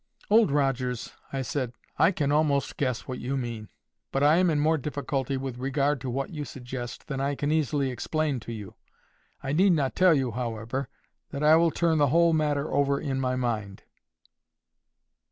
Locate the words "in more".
4.49-4.79